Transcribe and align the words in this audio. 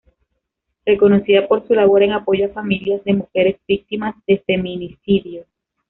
Reconocida 0.83 1.47
por 1.47 1.67
su 1.67 1.75
labor 1.75 2.01
en 2.01 2.13
apoyo 2.13 2.47
a 2.47 2.53
familias 2.55 3.03
de 3.03 3.13
mujeres 3.13 3.57
víctimas 3.67 4.15
de 4.25 4.39
feminicidio. 4.47 5.45